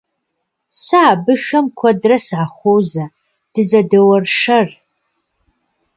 Сэ 0.81 0.99
абыхэм 1.11 1.65
куэдрэ 1.77 2.17
сахуозэ, 2.27 3.05
дызэдоуэршэр. 3.53 4.67